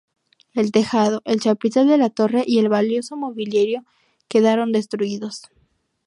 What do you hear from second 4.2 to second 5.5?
quedaron destruidos.